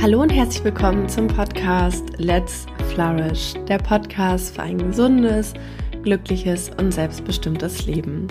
[0.00, 5.54] Hallo und herzlich willkommen zum Podcast Let's Flourish, der Podcast für ein gesundes,
[6.04, 8.28] glückliches und selbstbestimmtes Leben.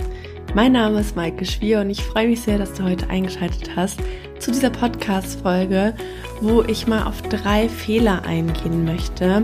[0.55, 3.99] Mein Name ist Maike Schwier und ich freue mich sehr, dass du heute eingeschaltet hast
[4.39, 5.93] zu dieser Podcast-Folge,
[6.39, 9.43] wo ich mal auf drei Fehler eingehen möchte,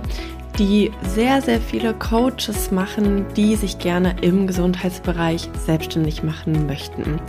[0.58, 7.20] die sehr, sehr viele Coaches machen, die sich gerne im Gesundheitsbereich selbstständig machen möchten.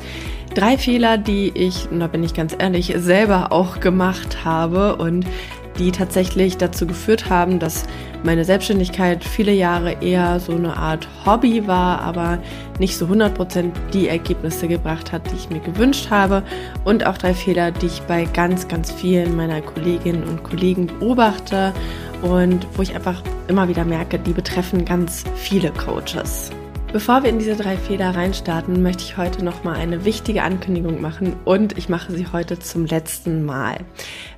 [0.55, 5.27] Drei Fehler, die ich, da bin ich ganz ehrlich, selber auch gemacht habe und
[5.81, 7.83] die tatsächlich dazu geführt haben, dass
[8.23, 12.39] meine Selbstständigkeit viele Jahre eher so eine Art Hobby war, aber
[12.79, 16.45] nicht so 100% die Ergebnisse gebracht hat, die ich mir gewünscht habe.
[16.85, 21.73] Und auch drei Fehler, die ich bei ganz, ganz vielen meiner Kolleginnen und Kollegen beobachte
[22.23, 26.53] und wo ich einfach immer wieder merke, die betreffen ganz viele Coaches.
[26.95, 31.01] Bevor wir in diese drei Fehler reinstarten, möchte ich heute noch mal eine wichtige Ankündigung
[31.01, 33.79] machen und ich mache sie heute zum letzten Mal.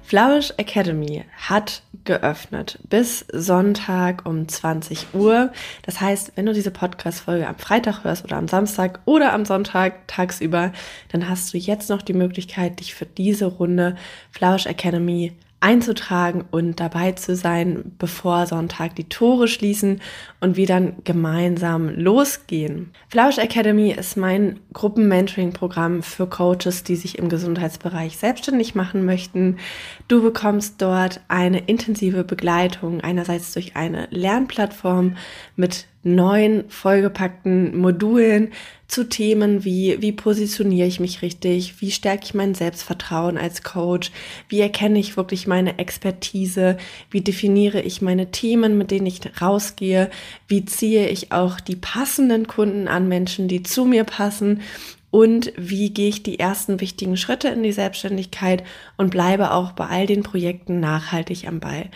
[0.01, 5.53] Flourish Academy hat geöffnet bis Sonntag um 20 Uhr.
[5.83, 10.09] Das heißt, wenn du diese Podcast-Folge am Freitag hörst oder am Samstag oder am Sonntag
[10.09, 10.73] tagsüber,
[11.13, 13.97] dann hast du jetzt noch die Möglichkeit, dich für diese Runde
[14.31, 20.01] Flourish Academy einzutragen und dabei zu sein, bevor Sonntag die Tore schließen
[20.41, 22.93] und wir dann gemeinsam losgehen.
[23.09, 29.57] Flausch Academy ist mein Gruppenmentoring-Programm für Coaches, die sich im Gesundheitsbereich selbstständig machen möchten.
[30.09, 35.17] Du bekommst dort eine intensive Begleitung, einerseits durch eine Lernplattform
[35.57, 38.53] mit neun vollgepackten Modulen
[38.89, 44.13] zu Themen wie, wie positioniere ich mich richtig, wie stärke ich mein Selbstvertrauen als Coach,
[44.49, 46.77] wie erkenne ich wirklich meine Expertise,
[47.11, 50.09] wie definiere ich meine Themen, mit denen ich rausgehe,
[50.47, 54.61] wie ziehe ich auch die passenden Kunden an Menschen, die zu mir passen
[55.17, 58.63] und wie gehe ich die ersten wichtigen Schritte in die Selbstständigkeit
[58.99, 61.89] und bleibe auch bei all den Projekten nachhaltig am Ball.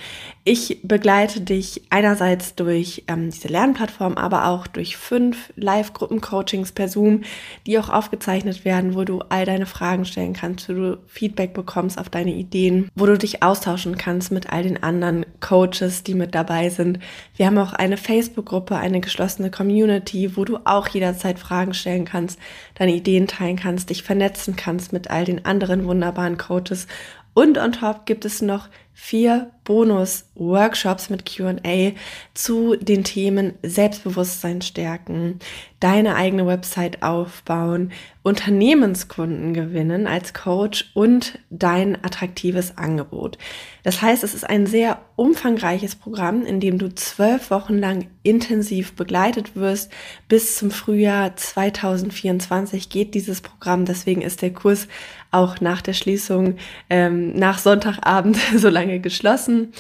[0.45, 7.21] Ich begleite dich einerseits durch ähm, diese Lernplattform, aber auch durch fünf Live-Gruppen-Coachings per Zoom,
[7.67, 11.99] die auch aufgezeichnet werden, wo du all deine Fragen stellen kannst, wo du Feedback bekommst
[11.99, 16.35] auf deine Ideen, wo du dich austauschen kannst mit all den anderen Coaches, die mit
[16.35, 17.01] dabei sind.
[17.37, 22.39] Wir haben auch eine Facebook-Gruppe, eine geschlossene Community, wo du auch jederzeit Fragen stellen kannst,
[22.81, 26.87] deine Ideen teilen kannst, dich vernetzen kannst mit all den anderen wunderbaren Coaches.
[27.35, 31.93] Und on top gibt es noch vier Bonus-Workshops mit QA
[32.35, 35.39] zu den Themen Selbstbewusstsein stärken,
[35.79, 37.93] deine eigene Website aufbauen,
[38.23, 43.39] Unternehmenskunden gewinnen als Coach und dein attraktives Angebot.
[43.83, 48.95] Das heißt, es ist ein sehr umfangreiches Programm, in dem du zwölf Wochen lang intensiv
[48.95, 49.91] begleitet wirst.
[50.29, 53.87] Bis zum Frühjahr 2024 geht dieses Programm.
[53.87, 54.87] Deswegen ist der Kurs
[55.31, 56.57] auch nach der Schließung
[56.91, 59.73] ähm, nach Sonntagabend so lange geschlossen.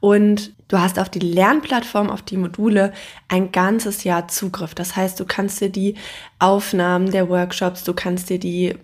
[0.00, 2.92] Und du hast auf die Lernplattform, auf die Module
[3.28, 4.74] ein ganzes Jahr Zugriff.
[4.74, 5.94] Das heißt, du kannst dir die
[6.38, 8.74] Aufnahmen der Workshops, du kannst dir die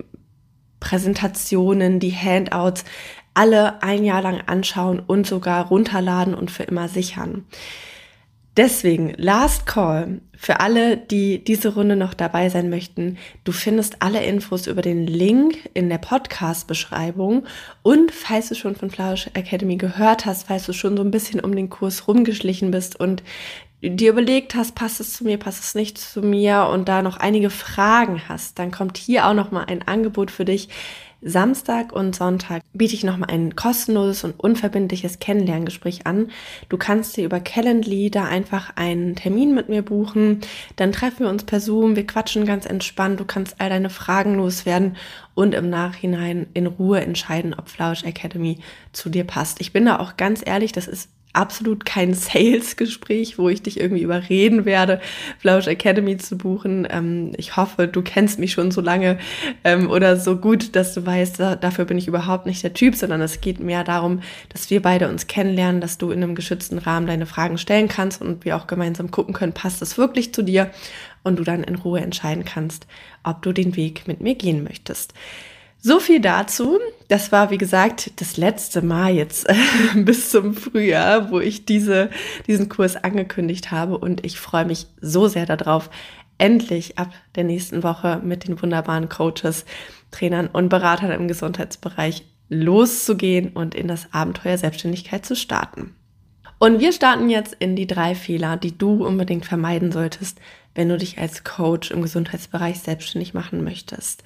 [0.81, 2.85] Präsentationen, die Handouts
[3.35, 7.47] alle ein Jahr lang anschauen und sogar runterladen und für immer sichern.
[8.57, 13.17] Deswegen, Last Call für alle, die diese Runde noch dabei sein möchten.
[13.45, 17.47] Du findest alle Infos über den Link in der Podcast-Beschreibung.
[17.83, 21.41] Und falls du schon von Flourish Academy gehört hast, falls du schon so ein bisschen
[21.41, 23.23] um den Kurs rumgeschlichen bist und
[23.81, 27.17] dir überlegt hast, passt es zu mir, passt es nicht zu mir und da noch
[27.17, 30.69] einige Fragen hast, dann kommt hier auch noch mal ein Angebot für dich.
[31.23, 36.31] Samstag und Sonntag biete ich nochmal ein kostenloses und unverbindliches Kennenlerngespräch an.
[36.69, 40.41] Du kannst dir über Calendly da einfach einen Termin mit mir buchen.
[40.77, 43.21] Dann treffen wir uns per Zoom, wir quatschen ganz entspannt.
[43.21, 44.97] Du kannst all deine Fragen loswerden
[45.35, 48.59] und im Nachhinein in Ruhe entscheiden, ob Flausch Academy
[48.93, 49.61] zu dir passt.
[49.61, 54.03] Ich bin da auch ganz ehrlich, das ist absolut kein Sales-Gespräch, wo ich dich irgendwie
[54.03, 55.01] überreden werde,
[55.39, 56.87] Flausch Academy zu buchen.
[56.91, 59.19] Ähm, ich hoffe, du kennst mich schon so lange
[59.65, 62.95] ähm, oder so gut, dass du weißt, da, dafür bin ich überhaupt nicht der Typ,
[62.95, 64.21] sondern es geht mehr darum,
[64.51, 68.21] dass wir beide uns kennenlernen, dass du in einem geschützten Rahmen deine Fragen stellen kannst
[68.21, 70.71] und wir auch gemeinsam gucken können, passt es wirklich zu dir
[71.23, 72.87] und du dann in Ruhe entscheiden kannst,
[73.23, 75.15] ob du den Weg mit mir gehen möchtest.
[75.85, 76.79] So viel dazu.
[77.09, 79.49] Das war, wie gesagt, das letzte Mal jetzt
[79.97, 82.09] bis zum Frühjahr, wo ich diese,
[82.47, 83.99] diesen Kurs angekündigt habe.
[83.99, 85.91] Und ich freue mich so sehr darauf,
[86.39, 89.65] endlich ab der nächsten Woche mit den wunderbaren Coaches,
[90.13, 95.97] Trainern und Beratern im Gesundheitsbereich loszugehen und in das Abenteuer Selbstständigkeit zu starten.
[96.61, 100.39] Und wir starten jetzt in die drei Fehler, die du unbedingt vermeiden solltest,
[100.77, 104.23] wenn du dich als Coach im Gesundheitsbereich selbstständig machen möchtest.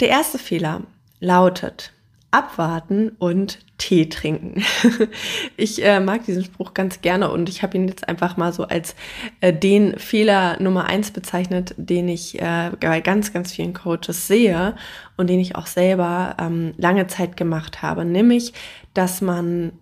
[0.00, 0.82] Der erste Fehler
[1.20, 1.92] lautet,
[2.30, 4.62] abwarten und Tee trinken.
[5.58, 8.64] ich äh, mag diesen Spruch ganz gerne und ich habe ihn jetzt einfach mal so
[8.64, 8.94] als
[9.40, 14.74] äh, den Fehler Nummer eins bezeichnet, den ich äh, bei ganz, ganz vielen Coaches sehe
[15.18, 18.54] und den ich auch selber ähm, lange Zeit gemacht habe, nämlich,
[18.94, 19.72] dass man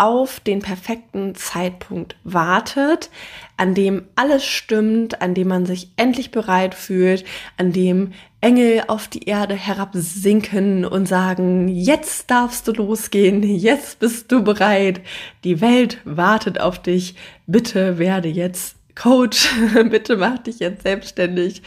[0.00, 3.10] auf den perfekten Zeitpunkt wartet,
[3.58, 7.22] an dem alles stimmt, an dem man sich endlich bereit fühlt,
[7.58, 14.32] an dem Engel auf die Erde herabsinken und sagen, jetzt darfst du losgehen, jetzt bist
[14.32, 15.02] du bereit,
[15.44, 17.14] die Welt wartet auf dich,
[17.46, 19.50] bitte werde jetzt Coach,
[19.90, 21.60] bitte mach dich jetzt selbstständig.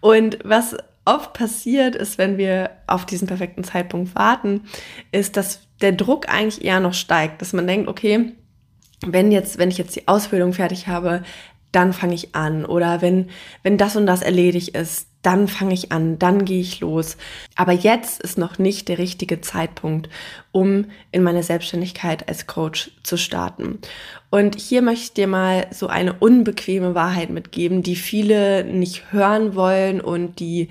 [0.00, 0.74] Und was
[1.04, 4.62] oft passiert ist, wenn wir auf diesen perfekten Zeitpunkt warten,
[5.12, 8.32] ist, dass der Druck eigentlich eher noch steigt, dass man denkt, okay,
[9.06, 11.22] wenn jetzt, wenn ich jetzt die Ausbildung fertig habe,
[11.72, 12.64] dann fange ich an.
[12.64, 13.28] Oder wenn,
[13.62, 17.16] wenn das und das erledigt ist, dann fange ich an, dann gehe ich los.
[17.56, 20.08] Aber jetzt ist noch nicht der richtige Zeitpunkt,
[20.52, 23.78] um in meine Selbstständigkeit als Coach zu starten.
[24.30, 29.54] Und hier möchte ich dir mal so eine unbequeme Wahrheit mitgeben, die viele nicht hören
[29.54, 30.68] wollen und die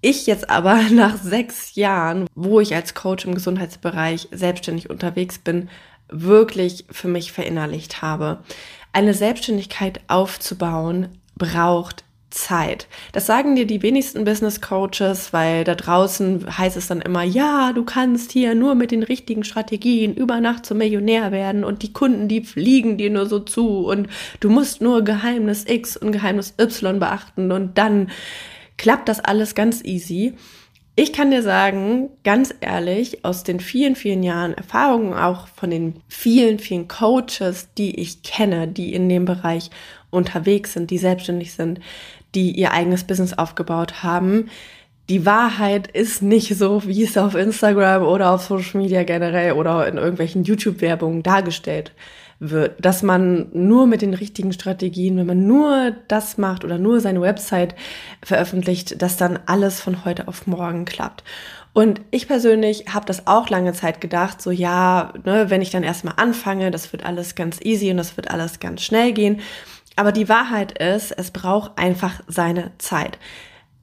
[0.00, 5.68] ich jetzt aber nach sechs Jahren, wo ich als Coach im Gesundheitsbereich selbstständig unterwegs bin,
[6.08, 8.38] wirklich für mich verinnerlicht habe.
[8.92, 12.86] Eine Selbstständigkeit aufzubauen braucht Zeit.
[13.12, 17.72] Das sagen dir die wenigsten Business Coaches, weil da draußen heißt es dann immer, ja,
[17.72, 21.92] du kannst hier nur mit den richtigen Strategien über Nacht zum Millionär werden und die
[21.92, 24.08] Kunden, die fliegen dir nur so zu und
[24.38, 28.10] du musst nur Geheimnis X und Geheimnis Y beachten und dann
[28.80, 30.32] klappt das alles ganz easy.
[30.96, 36.00] Ich kann dir sagen, ganz ehrlich, aus den vielen, vielen Jahren Erfahrungen, auch von den
[36.08, 39.70] vielen, vielen Coaches, die ich kenne, die in dem Bereich
[40.08, 41.80] unterwegs sind, die selbstständig sind,
[42.34, 44.48] die ihr eigenes Business aufgebaut haben,
[45.10, 49.86] die Wahrheit ist nicht so, wie es auf Instagram oder auf Social Media generell oder
[49.88, 51.92] in irgendwelchen YouTube-Werbungen dargestellt
[52.40, 57.00] wird, dass man nur mit den richtigen Strategien, wenn man nur das macht oder nur
[57.00, 57.74] seine Website
[58.22, 61.22] veröffentlicht, dass dann alles von heute auf morgen klappt.
[61.72, 65.84] Und ich persönlich habe das auch lange Zeit gedacht, so ja, ne, wenn ich dann
[65.84, 69.40] erstmal anfange, das wird alles ganz easy und das wird alles ganz schnell gehen.
[69.94, 73.18] Aber die Wahrheit ist, es braucht einfach seine Zeit.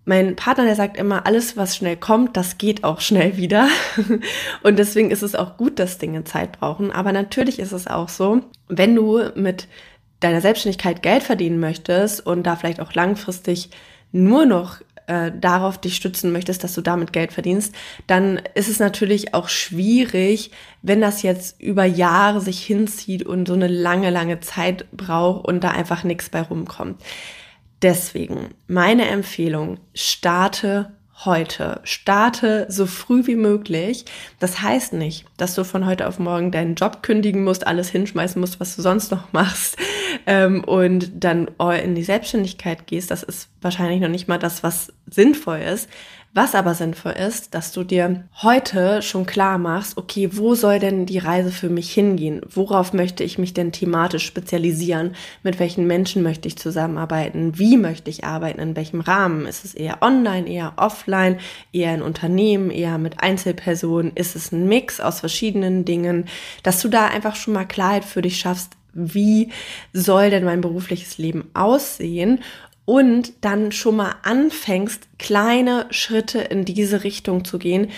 [0.09, 3.67] Mein Partner, der sagt immer, alles, was schnell kommt, das geht auch schnell wieder.
[4.63, 6.93] Und deswegen ist es auch gut, dass Dinge Zeit brauchen.
[6.93, 8.39] Aber natürlich ist es auch so,
[8.69, 9.67] wenn du mit
[10.21, 13.69] deiner Selbstständigkeit Geld verdienen möchtest und da vielleicht auch langfristig
[14.13, 17.75] nur noch äh, darauf dich stützen möchtest, dass du damit Geld verdienst,
[18.07, 20.51] dann ist es natürlich auch schwierig,
[20.83, 25.65] wenn das jetzt über Jahre sich hinzieht und so eine lange, lange Zeit braucht und
[25.65, 27.01] da einfach nichts bei rumkommt.
[27.81, 30.91] Deswegen meine Empfehlung, starte
[31.25, 31.79] heute.
[31.83, 34.05] Starte so früh wie möglich.
[34.39, 38.39] Das heißt nicht, dass du von heute auf morgen deinen Job kündigen musst, alles hinschmeißen
[38.39, 39.77] musst, was du sonst noch machst
[40.27, 41.49] ähm, und dann
[41.83, 43.09] in die Selbstständigkeit gehst.
[43.09, 45.89] Das ist wahrscheinlich noch nicht mal das, was sinnvoll ist.
[46.37, 51.07] Was aber sinnvoll ist, dass du dir heute schon klar machst, okay, wo soll denn
[51.07, 52.41] die Reise für mich hingehen?
[52.47, 55.15] Worauf möchte ich mich denn thematisch spezialisieren?
[55.41, 57.57] Mit welchen Menschen möchte ich zusammenarbeiten?
[57.57, 58.59] Wie möchte ich arbeiten?
[58.59, 59.47] In welchem Rahmen?
[59.47, 61.39] Ist es eher online, eher offline,
[61.73, 64.11] eher in Unternehmen, eher mit Einzelpersonen?
[64.13, 66.25] Ist es ein Mix aus verschiedenen Dingen?
[66.61, 69.51] Dass du da einfach schon mal Klarheit für dich schaffst, wie
[69.93, 72.41] soll denn mein berufliches Leben aussehen
[72.87, 77.91] und dann schon mal anfängst, kleine Schritte in diese Richtung zu gehen,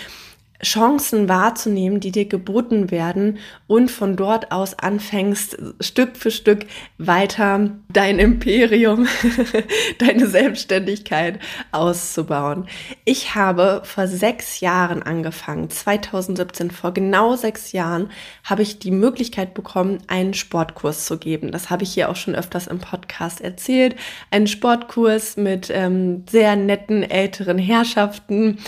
[0.62, 6.66] Chancen wahrzunehmen, die dir geboten werden und von dort aus anfängst, Stück für Stück
[6.98, 9.06] weiter dein Imperium,
[9.98, 11.38] deine Selbstständigkeit
[11.72, 12.66] auszubauen.
[13.04, 18.10] Ich habe vor sechs Jahren angefangen, 2017, vor genau sechs Jahren,
[18.44, 21.52] habe ich die Möglichkeit bekommen, einen Sportkurs zu geben.
[21.52, 23.96] Das habe ich hier auch schon öfters im Podcast erzählt.
[24.30, 28.58] Ein Sportkurs mit ähm, sehr netten älteren Herrschaften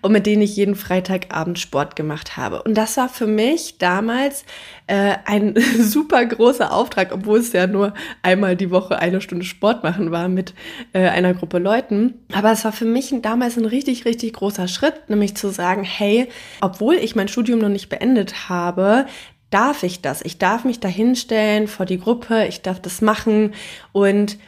[0.00, 2.62] und mit denen ich jeden Freitag Abend Sport gemacht habe.
[2.62, 4.44] Und das war für mich damals
[4.86, 9.82] äh, ein super großer Auftrag, obwohl es ja nur einmal die Woche eine Stunde Sport
[9.82, 10.54] machen war mit
[10.92, 12.14] äh, einer Gruppe Leuten.
[12.32, 16.28] Aber es war für mich damals ein richtig, richtig großer Schritt, nämlich zu sagen, hey,
[16.60, 19.06] obwohl ich mein Studium noch nicht beendet habe,
[19.50, 20.22] darf ich das.
[20.24, 23.52] Ich darf mich da hinstellen vor die Gruppe, ich darf das machen
[23.90, 24.38] und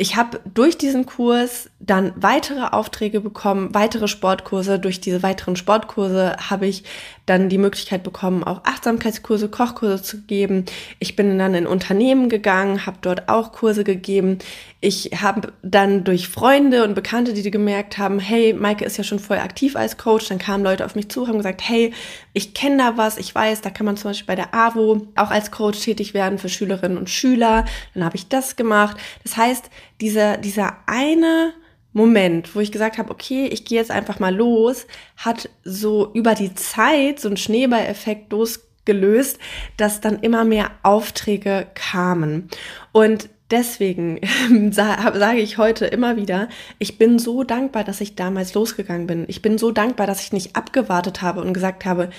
[0.00, 4.78] ich habe durch diesen Kurs dann weitere Aufträge bekommen, weitere Sportkurse.
[4.78, 6.84] Durch diese weiteren Sportkurse habe ich
[7.30, 10.64] dann die Möglichkeit bekommen, auch Achtsamkeitskurse, Kochkurse zu geben.
[10.98, 14.38] Ich bin dann in Unternehmen gegangen, habe dort auch Kurse gegeben.
[14.80, 19.20] Ich habe dann durch Freunde und Bekannte, die gemerkt haben, hey, Maike ist ja schon
[19.20, 21.92] voll aktiv als Coach, dann kamen Leute auf mich zu, haben gesagt, hey,
[22.32, 25.30] ich kenne da was, ich weiß, da kann man zum Beispiel bei der AWO auch
[25.30, 27.64] als Coach tätig werden für Schülerinnen und Schüler.
[27.94, 28.96] Dann habe ich das gemacht.
[29.22, 29.70] Das heißt,
[30.00, 31.52] dieser, dieser eine
[31.92, 36.34] Moment, wo ich gesagt habe, okay, ich gehe jetzt einfach mal los, hat so über
[36.34, 39.38] die Zeit so einen Schneeballeffekt losgelöst,
[39.76, 42.48] dass dann immer mehr Aufträge kamen.
[42.92, 44.20] Und deswegen
[44.70, 49.24] sage ich heute immer wieder, ich bin so dankbar, dass ich damals losgegangen bin.
[49.28, 52.10] Ich bin so dankbar, dass ich nicht abgewartet habe und gesagt habe,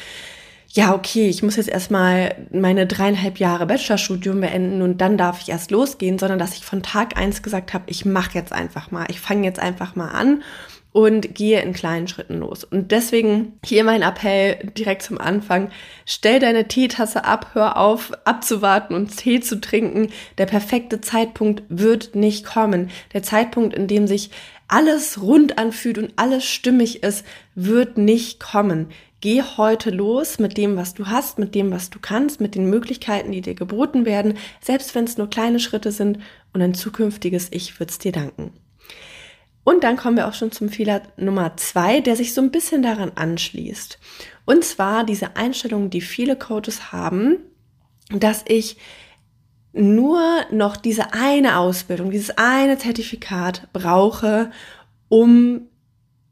[0.74, 5.50] ja, okay, ich muss jetzt erstmal meine dreieinhalb Jahre Bachelorstudium beenden und dann darf ich
[5.50, 9.06] erst losgehen, sondern dass ich von Tag eins gesagt habe, ich mache jetzt einfach mal,
[9.10, 10.44] ich fange jetzt einfach mal an
[10.94, 12.64] und gehe in kleinen Schritten los.
[12.64, 15.72] Und deswegen hier mein Appell direkt zum Anfang.
[16.06, 20.10] Stell deine Teetasse ab, hör auf abzuwarten und Tee zu trinken.
[20.38, 22.90] Der perfekte Zeitpunkt wird nicht kommen.
[23.14, 24.32] Der Zeitpunkt, in dem sich
[24.68, 27.26] alles rund anfühlt und alles stimmig ist,
[27.56, 28.88] wird nicht kommen.
[29.22, 32.70] Geh heute los mit dem, was du hast, mit dem, was du kannst, mit den
[32.70, 36.18] Möglichkeiten, die dir geboten werden, selbst wenn es nur kleine Schritte sind
[36.54, 38.52] und ein zukünftiges Ich wird's dir danken.
[39.64, 42.82] Und dann kommen wir auch schon zum Fehler Nummer zwei, der sich so ein bisschen
[42.82, 44.00] daran anschließt.
[44.46, 47.38] Und zwar diese Einstellung, die viele Coaches haben,
[48.10, 48.78] dass ich
[49.72, 50.20] nur
[50.52, 54.50] noch diese eine Ausbildung, dieses eine Zertifikat brauche,
[55.10, 55.68] um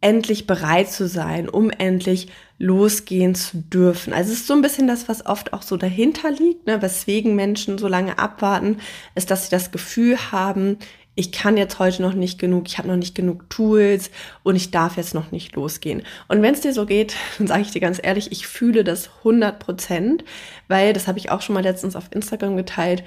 [0.02, 4.14] endlich bereit zu sein, um endlich losgehen zu dürfen.
[4.14, 7.36] Also es ist so ein bisschen das, was oft auch so dahinter liegt, ne, weswegen
[7.36, 8.78] Menschen so lange abwarten,
[9.16, 10.78] ist, dass sie das Gefühl haben,
[11.16, 14.10] ich kann jetzt heute noch nicht genug, ich habe noch nicht genug Tools
[14.44, 16.04] und ich darf jetzt noch nicht losgehen.
[16.30, 19.10] Und wenn es dir so geht, dann sage ich dir ganz ehrlich, ich fühle das
[19.20, 20.24] 100 Prozent,
[20.70, 23.04] weil das habe ich auch schon mal letztens auf Instagram geteilt.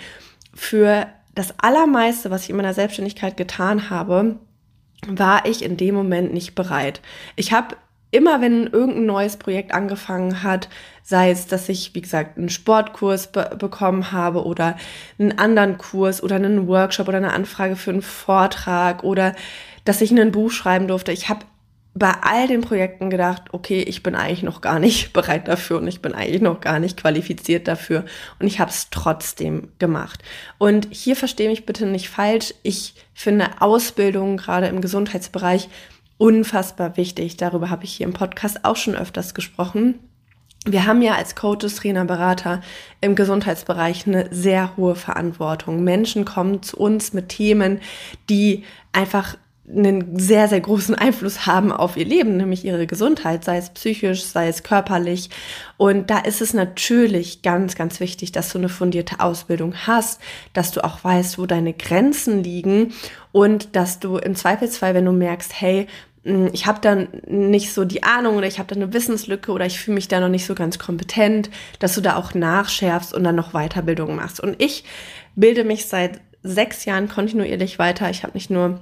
[0.54, 4.38] Für das Allermeiste, was ich in meiner Selbstständigkeit getan habe,
[5.06, 7.00] war ich in dem Moment nicht bereit.
[7.36, 7.76] Ich habe
[8.10, 10.68] immer, wenn irgendein neues Projekt angefangen hat,
[11.02, 14.76] sei es, dass ich, wie gesagt, einen Sportkurs be bekommen habe oder
[15.18, 19.34] einen anderen Kurs oder einen Workshop oder eine Anfrage für einen Vortrag oder
[19.84, 21.10] dass ich ein Buch schreiben durfte.
[21.10, 21.44] Ich habe
[21.94, 25.88] bei all den Projekten gedacht, okay, ich bin eigentlich noch gar nicht bereit dafür und
[25.88, 28.04] ich bin eigentlich noch gar nicht qualifiziert dafür
[28.38, 30.22] und ich habe es trotzdem gemacht.
[30.58, 32.54] Und hier verstehe mich bitte nicht falsch.
[32.62, 35.68] Ich finde Ausbildung gerade im Gesundheitsbereich
[36.16, 37.36] unfassbar wichtig.
[37.36, 39.98] Darüber habe ich hier im Podcast auch schon öfters gesprochen.
[40.64, 42.60] Wir haben ja als Coaches, Trainer, Berater
[43.00, 45.82] im Gesundheitsbereich eine sehr hohe Verantwortung.
[45.82, 47.80] Menschen kommen zu uns mit Themen,
[48.30, 49.36] die einfach
[49.74, 54.24] einen sehr, sehr großen Einfluss haben auf ihr Leben, nämlich ihre Gesundheit, sei es psychisch,
[54.24, 55.30] sei es körperlich.
[55.76, 60.20] Und da ist es natürlich ganz, ganz wichtig, dass du eine fundierte Ausbildung hast,
[60.52, 62.92] dass du auch weißt, wo deine Grenzen liegen
[63.32, 65.86] und dass du im Zweifelsfall, wenn du merkst, hey,
[66.24, 69.66] hm, ich habe dann nicht so die Ahnung oder ich habe da eine Wissenslücke oder
[69.66, 73.24] ich fühle mich da noch nicht so ganz kompetent, dass du da auch nachschärfst und
[73.24, 74.40] dann noch Weiterbildung machst.
[74.40, 74.84] Und ich
[75.34, 78.10] bilde mich seit sechs Jahren kontinuierlich weiter.
[78.10, 78.80] Ich habe nicht nur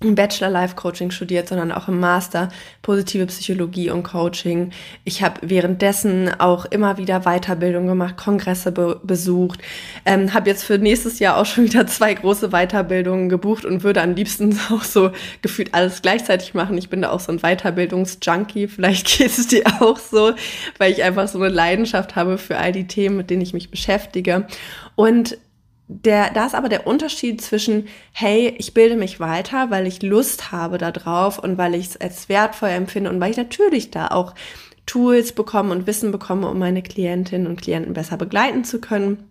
[0.00, 2.50] im Bachelor Life Coaching studiert, sondern auch im Master
[2.82, 4.70] positive Psychologie und Coaching.
[5.04, 9.60] Ich habe währenddessen auch immer wieder Weiterbildung gemacht, Kongresse be besucht,
[10.04, 14.00] ähm, habe jetzt für nächstes Jahr auch schon wieder zwei große Weiterbildungen gebucht und würde
[14.00, 15.10] am liebsten auch so
[15.42, 16.78] gefühlt alles gleichzeitig machen.
[16.78, 20.32] Ich bin da auch so ein Weiterbildungsjunkie, vielleicht geht es dir auch so,
[20.78, 23.70] weil ich einfach so eine Leidenschaft habe für all die Themen, mit denen ich mich
[23.70, 24.46] beschäftige.
[24.94, 25.38] Und
[25.88, 30.52] der, da ist aber der Unterschied zwischen, hey, ich bilde mich weiter, weil ich Lust
[30.52, 34.34] habe darauf und weil ich es als wertvoll empfinde und weil ich natürlich da auch
[34.84, 39.30] Tools bekomme und Wissen bekomme, um meine Klientinnen und Klienten besser begleiten zu können.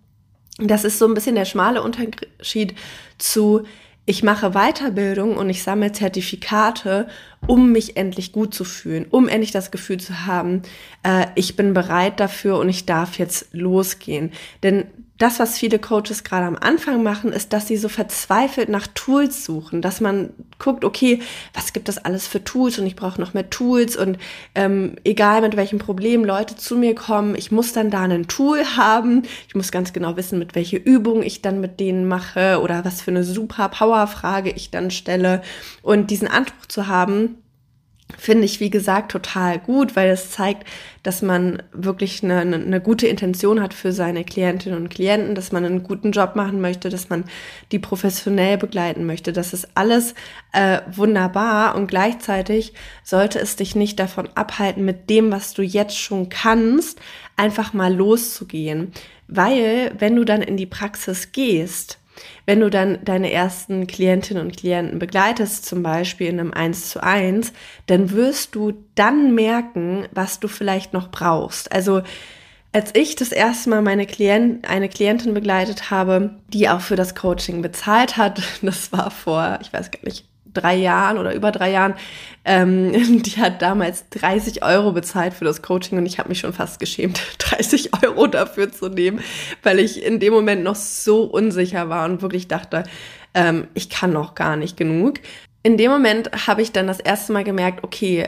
[0.57, 2.73] Das ist so ein bisschen der schmale Unterschied
[3.19, 3.63] zu,
[4.07, 7.07] ich mache Weiterbildung und ich sammle Zertifikate,
[7.45, 10.63] um mich endlich gut zu fühlen, um endlich das Gefühl zu haben,
[11.03, 14.31] äh, ich bin bereit dafür und ich darf jetzt losgehen.
[14.63, 14.85] Denn
[15.17, 19.43] das, was viele Coaches gerade am Anfang machen, ist, dass sie so verzweifelt nach Tools
[19.43, 21.21] suchen, dass man guckt, okay,
[21.53, 24.17] was gibt es alles für Tools und ich brauche noch mehr Tools und
[24.53, 28.63] ähm, egal mit welchem Problem Leute zu mir kommen, ich muss dann da ein Tool
[28.77, 32.85] haben, ich muss ganz genau wissen, mit welche Übung ich dann mit denen mache oder
[32.85, 35.41] was für eine super Power-Frage ich dann stelle.
[35.81, 37.37] Und diesen Anspruch zu haben,
[38.17, 40.65] finde ich, wie gesagt, total gut, weil es zeigt,
[41.03, 45.65] dass man wirklich eine, eine, gute Intention hat für seine Klientinnen und Klienten, dass man
[45.65, 47.25] einen guten Job machen möchte, dass man
[47.71, 49.33] die professionell begleiten möchte.
[49.33, 50.15] Das ist alles
[50.53, 52.73] äh, wunderbar und gleichzeitig
[53.03, 56.99] sollte es dich nicht davon abhalten, mit dem, was du jetzt schon kannst,
[57.35, 58.93] einfach mal loszugehen.
[59.27, 61.99] Weil, wenn du dann in die Praxis gehst,
[62.45, 67.03] wenn du dann deine ersten Klientinnen und Klienten begleitest, zum Beispiel in einem 1 zu
[67.03, 67.53] 1,
[67.85, 71.71] dann wirst du dann merken, was du vielleicht noch brauchst.
[71.71, 72.01] Also
[72.73, 77.15] als ich das erste Mal meine Klient, eine Klientin begleitet habe, die auch für das
[77.15, 80.25] Coaching bezahlt hat, das war vor, ich weiß gar nicht,
[80.61, 81.95] drei Jahren oder über drei Jahren,
[82.45, 82.91] ähm,
[83.23, 86.79] die hat damals 30 Euro bezahlt für das Coaching und ich habe mich schon fast
[86.79, 89.21] geschämt, 30 Euro dafür zu nehmen,
[89.63, 92.83] weil ich in dem Moment noch so unsicher war und wirklich dachte,
[93.33, 95.19] ähm, ich kann noch gar nicht genug.
[95.63, 98.27] In dem Moment habe ich dann das erste Mal gemerkt, okay,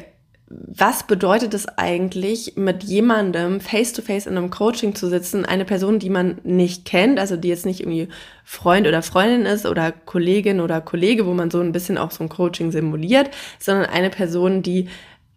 [0.49, 5.99] was bedeutet es eigentlich, mit jemandem face-to-face -face in einem Coaching zu sitzen, eine Person,
[5.99, 8.07] die man nicht kennt, also die jetzt nicht irgendwie
[8.43, 12.23] Freund oder Freundin ist oder Kollegin oder Kollege, wo man so ein bisschen auch so
[12.23, 13.29] ein Coaching simuliert,
[13.59, 14.89] sondern eine Person, die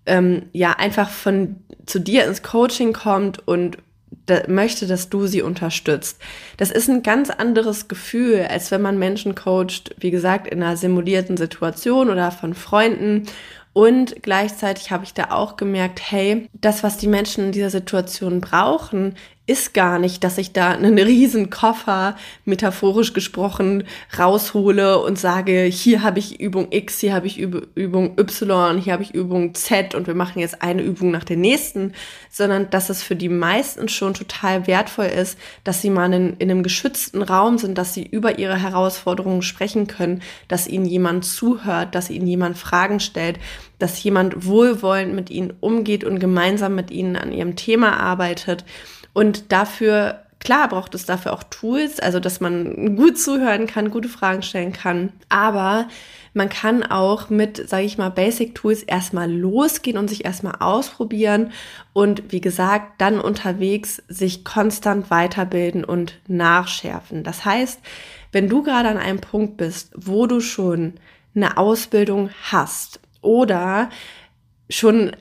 [0.06, 3.76] ähm, ja einfach von zu dir ins Coaching kommt und
[4.26, 6.20] da möchte, dass du sie unterstützt.
[6.56, 10.76] Das ist ein ganz anderes Gefühl, als wenn man Menschen coacht, wie gesagt, in einer
[10.76, 13.26] simulierten Situation oder von Freunden
[13.72, 18.40] und gleichzeitig habe ich da auch gemerkt, hey, das, was die Menschen in dieser Situation
[18.40, 19.14] brauchen,
[19.52, 22.16] ist gar nicht, dass ich da einen riesen Koffer,
[22.46, 23.84] metaphorisch gesprochen,
[24.18, 29.02] raushole und sage, hier habe ich Übung X, hier habe ich Übung Y, hier habe
[29.02, 31.92] ich Übung Z und wir machen jetzt eine Übung nach der nächsten,
[32.30, 36.50] sondern dass es für die meisten schon total wertvoll ist, dass sie mal in, in
[36.50, 41.94] einem geschützten Raum sind, dass sie über ihre Herausforderungen sprechen können, dass ihnen jemand zuhört,
[41.94, 43.38] dass ihnen jemand Fragen stellt,
[43.78, 48.64] dass jemand wohlwollend mit ihnen umgeht und gemeinsam mit ihnen an ihrem Thema arbeitet.
[49.12, 54.08] Und dafür, klar, braucht es dafür auch Tools, also dass man gut zuhören kann, gute
[54.08, 55.12] Fragen stellen kann.
[55.28, 55.88] Aber
[56.34, 61.52] man kann auch mit, sage ich mal, Basic Tools erstmal losgehen und sich erstmal ausprobieren
[61.92, 67.22] und wie gesagt, dann unterwegs sich konstant weiterbilden und nachschärfen.
[67.22, 67.80] Das heißt,
[68.32, 70.94] wenn du gerade an einem Punkt bist, wo du schon
[71.34, 73.90] eine Ausbildung hast oder
[74.70, 75.12] schon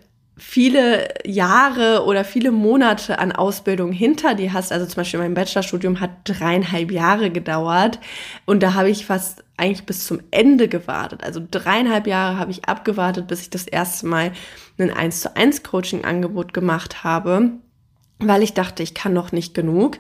[0.42, 6.00] viele Jahre oder viele Monate an Ausbildung hinter dir hast, also zum Beispiel mein Bachelorstudium
[6.00, 8.00] hat dreieinhalb Jahre gedauert
[8.46, 11.24] und da habe ich fast eigentlich bis zum Ende gewartet.
[11.24, 14.32] Also dreieinhalb Jahre habe ich abgewartet, bis ich das erste Mal
[14.80, 17.52] ein 1 zu 1 Coaching Angebot gemacht habe,
[18.18, 20.00] weil ich dachte, ich kann noch nicht genug.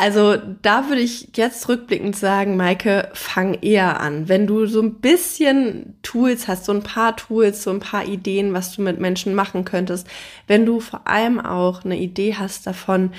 [0.00, 4.28] Also da würde ich jetzt rückblickend sagen, Maike, fang eher an.
[4.28, 8.54] Wenn du so ein bisschen Tools hast, so ein paar Tools, so ein paar Ideen,
[8.54, 10.06] was du mit Menschen machen könntest,
[10.46, 13.10] wenn du vor allem auch eine Idee hast davon,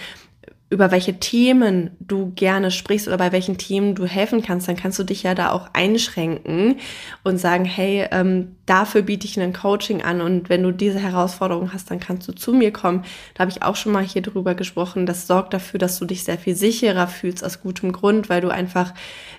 [0.71, 4.99] über welche Themen du gerne sprichst oder bei welchen Themen du helfen kannst, dann kannst
[4.99, 6.75] du dich ja da auch einschränken
[7.23, 11.73] und sagen, hey, ähm, dafür biete ich ein Coaching an und wenn du diese Herausforderung
[11.73, 13.03] hast, dann kannst du zu mir kommen.
[13.33, 15.07] Da habe ich auch schon mal hier drüber gesprochen.
[15.07, 18.49] Das sorgt dafür, dass du dich sehr viel sicherer fühlst aus gutem Grund, weil du
[18.49, 18.93] einfach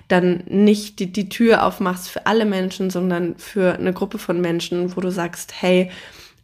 [0.09, 4.97] dann nicht die, die Tür aufmachst für alle Menschen, sondern für eine Gruppe von Menschen,
[4.97, 5.91] wo du sagst, hey,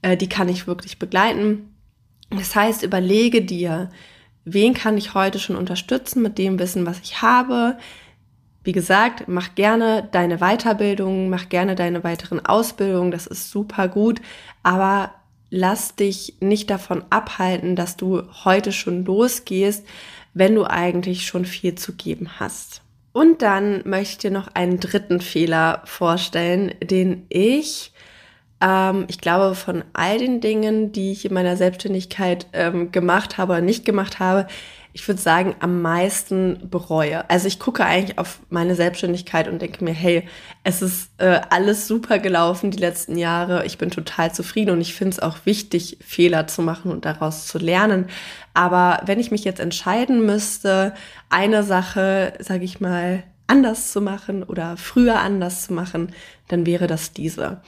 [0.02, 1.74] äh, die kann ich wirklich begleiten.
[2.30, 3.90] Das heißt, überlege dir,
[4.48, 7.78] wen kann ich heute schon unterstützen mit dem Wissen, was ich habe.
[8.64, 14.22] Wie gesagt, mach gerne deine Weiterbildung, mach gerne deine weiteren Ausbildungen, das ist super gut,
[14.64, 15.12] aber
[15.50, 19.86] lass dich nicht davon abhalten, dass du heute schon losgehst,
[20.34, 22.82] wenn du eigentlich schon viel zu geben hast.
[23.12, 27.92] Und dann möchte ich dir noch einen dritten Fehler vorstellen, den ich
[28.62, 33.54] ähm, ich glaube, von all den Dingen, die ich in meiner Selbstständigkeit ähm, gemacht habe
[33.54, 34.48] oder nicht gemacht habe,
[34.98, 37.30] ich würde sagen, am meisten bereue.
[37.30, 40.28] Also ich gucke eigentlich auf meine Selbstständigkeit und denke mir, hey,
[40.64, 43.64] es ist äh, alles super gelaufen die letzten Jahre.
[43.68, 47.46] Ich bin total zufrieden und ich finde es auch wichtig, Fehler zu machen und daraus
[47.46, 48.08] zu lernen.
[48.56, 50.96] Aber wenn ich mich jetzt entscheiden müsste,
[51.30, 56.12] eine Sache, sage ich mal, anders zu machen oder früher anders zu machen,
[56.48, 57.62] dann wäre das diese.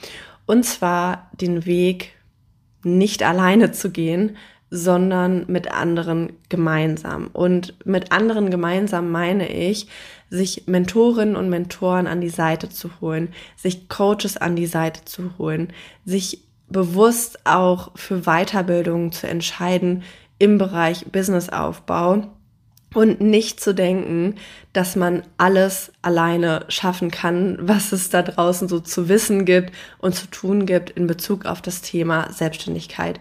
[0.50, 2.10] Und zwar den Weg
[2.82, 4.36] nicht alleine zu gehen,
[4.68, 7.28] sondern mit anderen gemeinsam.
[7.32, 9.86] Und mit anderen gemeinsam meine ich,
[10.28, 15.38] sich Mentorinnen und Mentoren an die Seite zu holen, sich Coaches an die Seite zu
[15.38, 15.72] holen,
[16.04, 20.02] sich bewusst auch für Weiterbildung zu entscheiden
[20.40, 22.26] im Bereich Businessaufbau
[22.94, 24.34] und nicht zu denken,
[24.72, 30.14] dass man alles alleine schaffen kann, was es da draußen so zu wissen gibt und
[30.14, 33.20] zu tun gibt in Bezug auf das Thema Selbstständigkeit.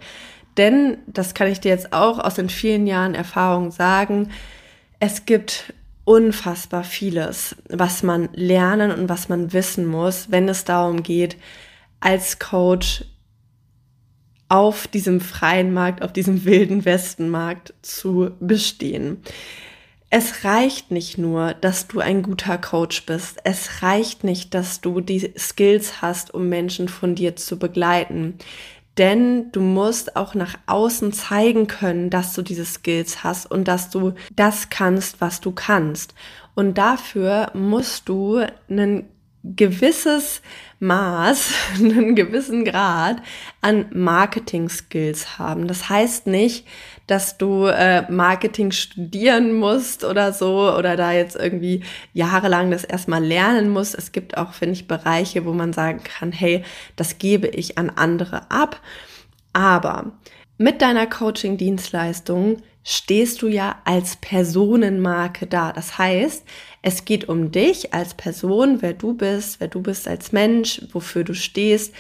[0.57, 4.31] Denn, das kann ich dir jetzt auch aus den vielen Jahren Erfahrung sagen,
[4.99, 11.03] es gibt unfassbar vieles, was man lernen und was man wissen muss, wenn es darum
[11.03, 11.37] geht,
[11.99, 13.05] als Coach
[14.49, 19.21] auf diesem freien Markt, auf diesem wilden Westenmarkt zu bestehen.
[20.09, 23.37] Es reicht nicht nur, dass du ein guter Coach bist.
[23.43, 28.39] Es reicht nicht, dass du die Skills hast, um Menschen von dir zu begleiten.
[28.97, 33.91] Denn du musst auch nach außen zeigen können, dass du diese Skills hast und dass
[33.91, 36.15] du das kannst, was du kannst.
[36.55, 39.05] Und dafür musst du einen
[39.55, 40.41] gewisses
[40.79, 43.21] Maß, einen gewissen Grad
[43.61, 45.67] an Marketing-Skills haben.
[45.67, 46.65] Das heißt nicht,
[47.07, 51.83] dass du äh, Marketing studieren musst oder so oder da jetzt irgendwie
[52.13, 53.95] jahrelang das erstmal lernen musst.
[53.95, 56.63] Es gibt auch, finde ich, Bereiche, wo man sagen kann, hey,
[56.95, 58.79] das gebe ich an andere ab.
[59.53, 60.11] Aber
[60.57, 65.71] mit deiner Coaching-Dienstleistung stehst du ja als Personenmarke da.
[65.71, 66.43] Das heißt,
[66.81, 71.23] es geht um dich als Person, wer du bist, wer du bist als Mensch, wofür
[71.23, 71.93] du stehst,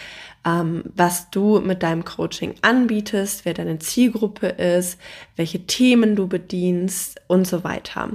[0.45, 4.97] ähm, was du mit deinem Coaching anbietest, wer deine Zielgruppe ist,
[5.35, 8.09] welche Themen du bedienst und so weiter.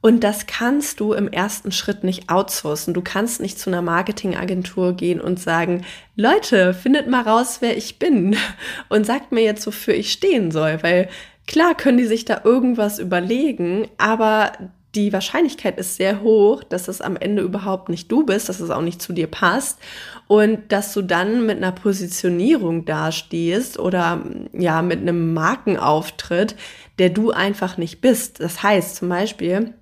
[0.00, 2.94] Und das kannst du im ersten Schritt nicht outsourcen.
[2.94, 7.98] Du kannst nicht zu einer Marketingagentur gehen und sagen, Leute, findet mal raus, wer ich
[7.98, 8.36] bin
[8.88, 11.08] und sagt mir jetzt, wofür ich stehen soll, weil
[11.46, 14.52] klar können die sich da irgendwas überlegen, aber
[14.96, 18.70] die Wahrscheinlichkeit ist sehr hoch, dass es am Ende überhaupt nicht du bist, dass es
[18.70, 19.78] auch nicht zu dir passt
[20.26, 26.56] und dass du dann mit einer Positionierung dastehst oder ja mit einem Markenauftritt,
[26.98, 28.40] der du einfach nicht bist.
[28.40, 29.74] Das heißt zum Beispiel,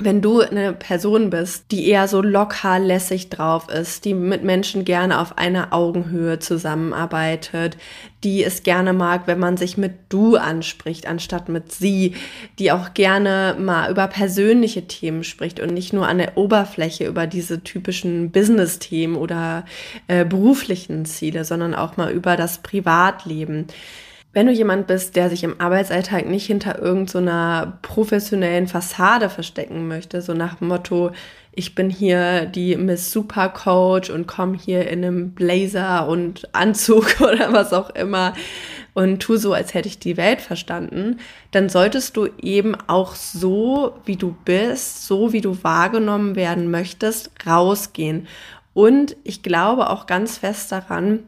[0.00, 4.84] wenn du eine Person bist, die eher so locker lässig drauf ist, die mit Menschen
[4.84, 7.76] gerne auf einer Augenhöhe zusammenarbeitet,
[8.22, 12.14] die es gerne mag, wenn man sich mit du anspricht, anstatt mit sie,
[12.60, 17.26] die auch gerne mal über persönliche Themen spricht und nicht nur an der Oberfläche über
[17.26, 19.64] diese typischen Business-Themen oder
[20.06, 23.66] äh, beruflichen Ziele, sondern auch mal über das Privatleben
[24.38, 29.88] wenn du jemand bist, der sich im Arbeitsalltag nicht hinter irgendeiner so professionellen Fassade verstecken
[29.88, 31.10] möchte, so nach dem Motto,
[31.50, 37.52] ich bin hier die Miss Supercoach und komme hier in einem Blazer und Anzug oder
[37.52, 38.32] was auch immer
[38.94, 41.18] und tu so, als hätte ich die Welt verstanden,
[41.50, 47.32] dann solltest du eben auch so, wie du bist, so wie du wahrgenommen werden möchtest,
[47.44, 48.28] rausgehen.
[48.72, 51.24] Und ich glaube auch ganz fest daran,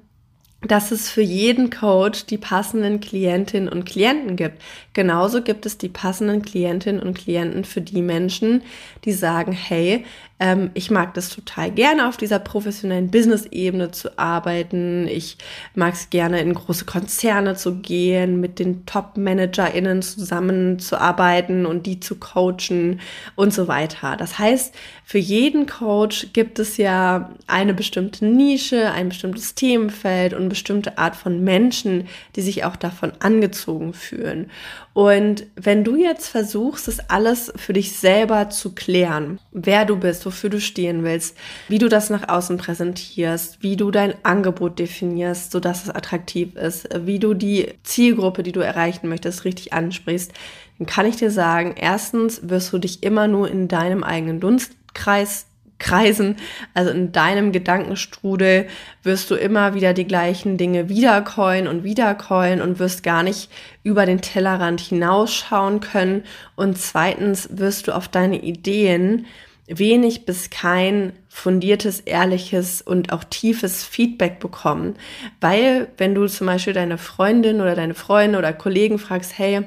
[0.62, 4.61] dass es für jeden Coach die passenden Klientinnen und Klienten gibt.
[4.92, 8.62] Genauso gibt es die passenden Klientinnen und Klienten für die Menschen,
[9.05, 10.05] die sagen, hey,
[10.38, 15.07] ähm, ich mag das total gerne, auf dieser professionellen Business-Ebene zu arbeiten.
[15.07, 15.38] Ich
[15.75, 22.16] mag es gerne, in große Konzerne zu gehen, mit den Top-ManagerInnen zusammenzuarbeiten und die zu
[22.16, 23.01] coachen
[23.37, 24.16] und so weiter.
[24.16, 30.50] Das heißt, für jeden Coach gibt es ja eine bestimmte Nische, ein bestimmtes Themenfeld und
[30.51, 34.51] bestimmte Art von Menschen, die sich auch davon angezogen fühlen.
[34.93, 40.27] Und wenn du jetzt versuchst, es alles für dich selber zu klären, wer du bist,
[40.27, 41.37] wofür du stehen willst,
[41.69, 46.89] wie du das nach außen präsentierst, wie du dein Angebot definierst, sodass es attraktiv ist,
[47.07, 50.33] wie du die Zielgruppe, die du erreichen möchtest, richtig ansprichst,
[50.79, 55.47] dann kann ich dir sagen, erstens wirst du dich immer nur in deinem eigenen Dunstkreis
[55.81, 56.37] kreisen.
[56.75, 58.69] Also in deinem Gedankenstrudel
[59.03, 63.51] wirst du immer wieder die gleichen Dinge wiederkeulen und wiederkeulen und wirst gar nicht
[63.83, 66.23] über den Tellerrand hinausschauen können.
[66.55, 69.27] Und zweitens wirst du auf deine Ideen
[69.66, 74.97] wenig bis kein fundiertes, ehrliches und auch tiefes Feedback bekommen.
[75.40, 79.62] Weil wenn du zum Beispiel deine Freundin oder deine Freunde oder Kollegen fragst, hey,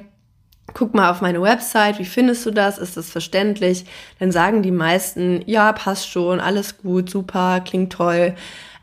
[0.73, 2.77] guck mal auf meine Website, wie findest du das?
[2.77, 3.85] Ist das verständlich?
[4.19, 8.35] Dann sagen die meisten, ja, passt schon, alles gut, super, klingt toll.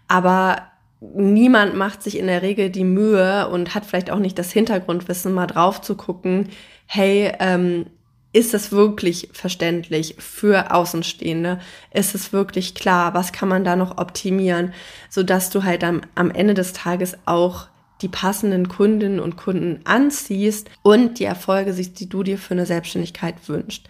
[0.09, 0.63] Aber
[1.01, 5.33] niemand macht sich in der Regel die Mühe und hat vielleicht auch nicht das Hintergrundwissen,
[5.33, 6.49] mal drauf zu gucken,
[6.87, 7.87] hey, ähm,
[8.33, 11.59] ist es wirklich verständlich für Außenstehende?
[11.93, 13.13] Ist es wirklich klar?
[13.15, 14.73] Was kann man da noch optimieren,
[15.09, 17.67] sodass du halt am, am Ende des Tages auch
[18.03, 22.67] die passenden Kundinnen und Kunden anziehst und die Erfolge siehst, die du dir für eine
[22.67, 23.87] Selbstständigkeit wünschst.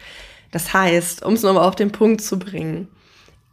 [0.50, 2.88] Das heißt, um es nochmal auf den Punkt zu bringen,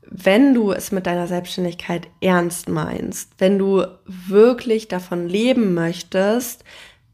[0.10, 6.64] wenn du es mit deiner Selbstständigkeit ernst meinst, wenn du wirklich davon leben möchtest,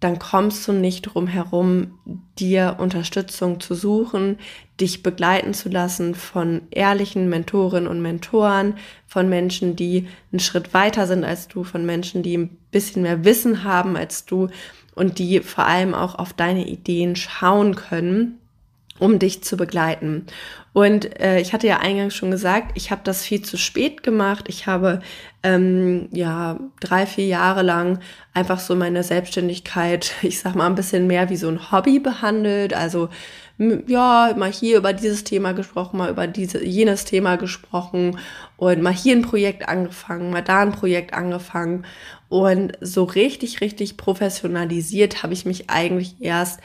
[0.04, 2.00] dann kommst du nicht drum herum,
[2.38, 4.38] dir Unterstützung zu suchen,
[4.80, 8.76] dich begleiten zu lassen von ehrlichen Mentorinnen und Mentoren,
[9.08, 13.24] von Menschen, die einen Schritt weiter sind als du, von Menschen, die ein bisschen mehr
[13.24, 14.50] Wissen haben als du
[14.94, 18.40] und die vor allem auch auf deine Ideen schauen können
[19.00, 20.26] um dich zu begleiten.
[20.74, 24.46] Und äh, ich hatte ja eingangs schon gesagt, ich habe das viel zu spät gemacht.
[24.48, 25.02] Ich habe
[25.44, 28.00] ähm, ja drei, vier Jahre lang
[28.34, 32.74] einfach so meine Selbstständigkeit, ich sag mal, ein bisschen mehr wie so ein Hobby behandelt.
[32.74, 33.10] Also
[33.88, 38.18] ja, mal hier über dieses Thema gesprochen, mal über diese, jenes Thema gesprochen
[38.58, 41.86] und mal hier ein Projekt angefangen, mal da ein Projekt angefangen.
[42.30, 46.62] Und so richtig, richtig professionalisiert habe ich mich eigentlich erst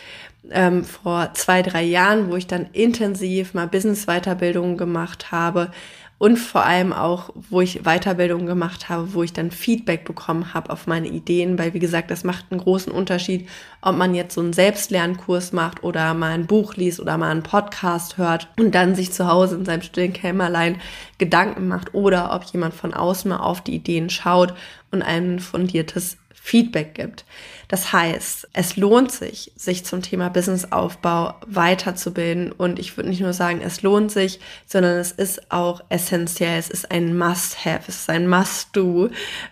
[0.51, 5.71] ähm, vor zwei, drei Jahren, wo ich dann intensiv mal Business-Weiterbildungen gemacht habe
[6.19, 10.71] und vor allem auch, wo ich Weiterbildungen gemacht habe, wo ich dann Feedback bekommen habe
[10.71, 13.49] auf meine Ideen, weil wie gesagt, das macht einen großen Unterschied,
[13.83, 17.45] ob man jetzt so einen Selbstlernkurs macht oder mal ein Buch liest oder mal einen
[17.45, 20.81] Podcast hört und dann sich zu Hause in seinem stillen Kämmerlein
[21.19, 24.55] Gedanken macht oder ob jemand von außen mal auf die Ideen schaut
[24.91, 27.25] und ein fundiertes Feedback gibt.
[27.69, 32.51] Das heißt, es lohnt sich, sich zum Thema Businessaufbau weiterzubilden.
[32.51, 36.59] Und ich würde nicht nur sagen, es lohnt sich, sondern es ist auch essentiell.
[36.59, 37.85] Es ist ein Must-Have.
[37.87, 39.11] Es ist ein Must-Do,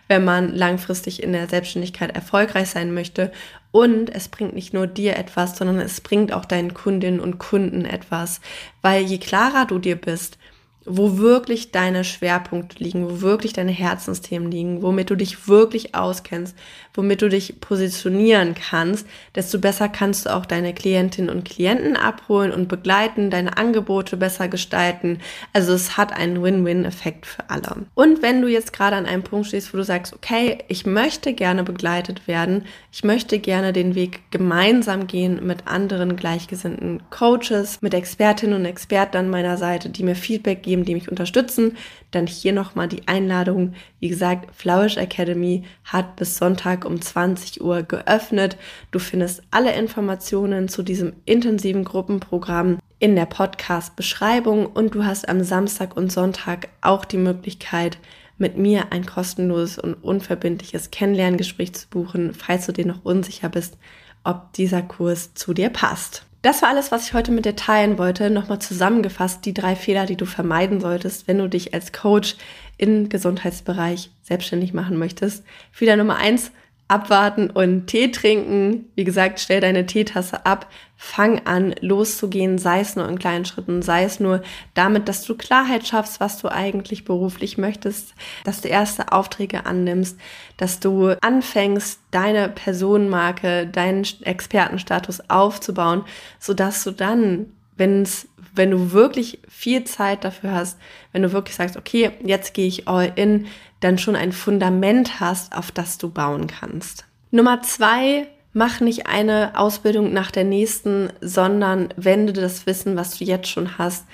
[0.09, 3.31] wenn man langfristig in der Selbstständigkeit erfolgreich sein möchte.
[3.71, 7.85] Und es bringt nicht nur dir etwas, sondern es bringt auch deinen Kundinnen und Kunden
[7.85, 8.41] etwas.
[8.81, 10.39] Weil je klarer du dir bist,
[10.87, 16.57] wo wirklich deine Schwerpunkte liegen, wo wirklich deine Herzensthemen liegen, womit du dich wirklich auskennst,
[16.95, 22.53] womit du dich positionieren kannst, desto besser kannst du auch deine Klientinnen und Klienten abholen
[22.53, 25.19] und begleiten, deine Angebote besser gestalten.
[25.53, 27.87] Also es hat einen Win-Win-Effekt für alle.
[27.95, 31.35] Und wenn du jetzt gerade an einem Punkt stehst, wo du sagst, okay, ich möchte
[31.35, 32.65] gerne begleitet werden,
[32.97, 39.19] ich möchte gerne den Weg gemeinsam gehen mit anderen gleichgesinnten Coaches, mit Expertinnen und Experten
[39.19, 41.77] an meiner Seite, die mir Feedback geben, die mich unterstützen,
[42.11, 43.75] dann hier nochmal die Einladung.
[44.01, 48.57] Wie gesagt, Flourish Academy hat bis Sonntag um 20 Uhr geöffnet.
[48.93, 55.45] Du findest alle Informationen zu diesem intensiven Gruppenprogramm in der Podcast-Beschreibung und du hast am
[55.45, 57.99] Samstag und Sonntag auch die Möglichkeit,
[58.39, 63.79] mit mir ein kostenloses und unverbindliches Kennenlerngespräch zu buchen, falls du dir noch unsicher bist,
[64.25, 66.27] ob dieser Kurs zu dir passt.
[66.43, 68.31] Das war alles, was ich heute mit dir teilen wollte.
[68.31, 72.37] Nochmal zusammengefasst die drei Fehler, die du vermeiden solltest, wenn du dich als Coach
[72.77, 75.45] im Gesundheitsbereich selbstständig machen möchtest.
[75.73, 76.53] Fehler Nummer eins,
[76.89, 78.87] abwarten und Tee trinken.
[78.95, 83.83] Wie gesagt, stell deine Teetasse ab, fang an loszugehen, sei es nur in kleinen Schritten,
[83.83, 84.43] sei es nur
[84.75, 90.19] damit, dass du Klarheit schaffst, was du eigentlich beruflich möchtest, dass du erste Aufträge annimmst,
[90.57, 96.05] dass du anfängst, deine Personenmarke, deinen Expertenstatus aufzubauen,
[96.39, 100.79] sodass du dann, wenn es wenn du wirklich viel Zeit dafür hast,
[101.13, 103.47] wenn du wirklich sagst, okay, jetzt gehe ich all in,
[103.81, 107.05] dann schon ein Fundament hast, auf das du bauen kannst.
[107.31, 113.25] Nummer zwei, mach nicht eine Ausbildung nach der nächsten, sondern wende das Wissen, was du
[113.25, 114.07] jetzt schon hast,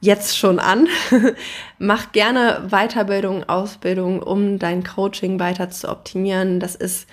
[0.00, 0.86] jetzt schon an.
[1.78, 6.60] mach gerne Weiterbildung, Ausbildung, um dein Coaching weiter zu optimieren.
[6.60, 7.08] Das ist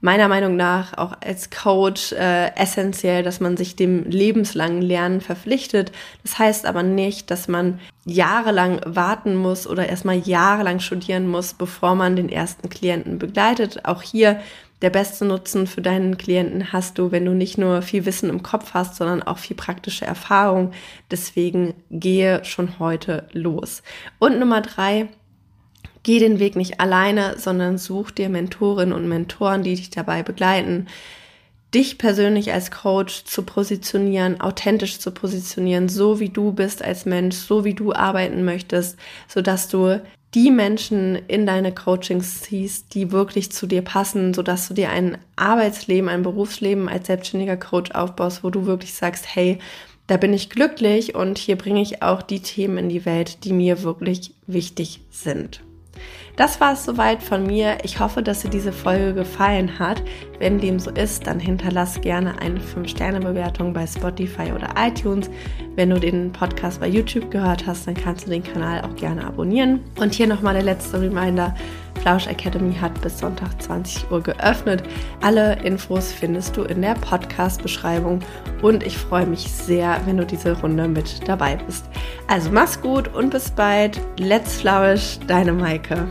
[0.00, 5.92] meiner Meinung nach auch als Coach äh, essentiell, dass man sich dem lebenslangen Lernen verpflichtet.
[6.22, 11.94] Das heißt aber nicht, dass man jahrelang warten muss oder erstmal jahrelang studieren muss, bevor
[11.94, 13.84] man den ersten Klienten begleitet.
[13.84, 14.40] Auch hier
[14.82, 18.42] der beste Nutzen für deinen Klienten hast du, wenn du nicht nur viel Wissen im
[18.42, 20.72] Kopf hast, sondern auch viel praktische Erfahrung.
[21.10, 23.82] Deswegen gehe schon heute los.
[24.18, 25.08] Und Nummer drei,
[26.02, 30.86] Geh den Weg nicht alleine, sondern such dir Mentorinnen und Mentoren, die dich dabei begleiten,
[31.74, 37.36] dich persönlich als Coach zu positionieren, authentisch zu positionieren, so wie du bist als Mensch,
[37.36, 40.00] so wie du arbeiten möchtest, so dass du
[40.34, 44.90] die Menschen in deine Coachings ziehst, die wirklich zu dir passen, so dass du dir
[44.90, 49.58] ein Arbeitsleben, ein Berufsleben als selbstständiger Coach aufbaust, wo du wirklich sagst, hey,
[50.06, 53.52] da bin ich glücklich und hier bringe ich auch die Themen in die Welt, die
[53.52, 55.62] mir wirklich wichtig sind.
[56.40, 57.76] Das war es soweit von mir.
[57.82, 60.02] Ich hoffe, dass dir diese Folge gefallen hat.
[60.38, 65.28] Wenn dem so ist, dann hinterlass gerne eine 5-Sterne-Bewertung bei Spotify oder iTunes.
[65.76, 69.22] Wenn du den Podcast bei YouTube gehört hast, dann kannst du den Kanal auch gerne
[69.26, 69.80] abonnieren.
[69.98, 71.54] Und hier nochmal der letzte Reminder.
[72.00, 74.82] Flausch Academy hat bis Sonntag 20 Uhr geöffnet.
[75.20, 78.20] Alle Infos findest du in der Podcast-Beschreibung
[78.62, 81.84] und ich freue mich sehr, wenn du diese Runde mit dabei bist.
[82.28, 84.00] Also mach's gut und bis bald.
[84.18, 86.10] Let's Flourish, deine Maike.